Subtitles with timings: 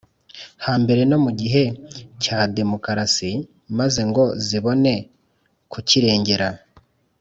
[0.65, 1.63] hambere no mu gihe
[2.23, 3.31] cya demokarasi,
[3.77, 4.93] maze ngo zibone
[5.71, 6.49] kukirengera